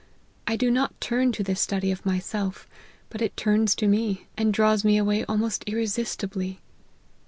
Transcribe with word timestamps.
I 0.47 0.55
do 0.55 0.71
not 0.71 0.99
turn 0.99 1.31
to 1.33 1.43
this 1.43 1.61
study 1.61 1.91
of 1.91 2.07
myself, 2.07 2.67
but 3.11 3.21
it 3.21 3.37
turns 3.37 3.75
to 3.75 3.87
me, 3.87 4.25
and 4.35 4.51
draws 4.51 4.83
me 4.83 4.97
away 4.97 5.23
almost 5.25 5.63
irre 5.67 5.85
sistibly. 5.87 6.57